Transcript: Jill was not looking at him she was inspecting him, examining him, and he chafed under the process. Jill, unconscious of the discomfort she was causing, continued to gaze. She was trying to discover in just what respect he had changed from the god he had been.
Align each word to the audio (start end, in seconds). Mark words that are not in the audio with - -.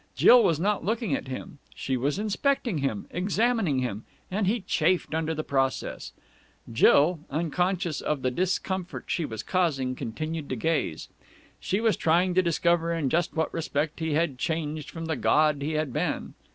Jill 0.15 0.43
was 0.43 0.59
not 0.59 0.83
looking 0.83 1.13
at 1.13 1.27
him 1.27 1.59
she 1.75 1.95
was 1.95 2.17
inspecting 2.17 2.79
him, 2.79 3.05
examining 3.11 3.77
him, 3.77 4.03
and 4.31 4.47
he 4.47 4.61
chafed 4.61 5.13
under 5.13 5.35
the 5.35 5.43
process. 5.43 6.11
Jill, 6.73 7.19
unconscious 7.29 8.01
of 8.01 8.23
the 8.23 8.31
discomfort 8.31 9.03
she 9.05 9.25
was 9.25 9.43
causing, 9.43 9.93
continued 9.93 10.49
to 10.49 10.55
gaze. 10.55 11.07
She 11.59 11.79
was 11.79 11.95
trying 11.95 12.33
to 12.33 12.41
discover 12.41 12.91
in 12.91 13.11
just 13.11 13.35
what 13.35 13.53
respect 13.53 13.99
he 13.99 14.13
had 14.13 14.39
changed 14.39 14.89
from 14.89 15.05
the 15.05 15.15
god 15.15 15.61
he 15.61 15.73
had 15.73 15.93
been. 15.93 16.33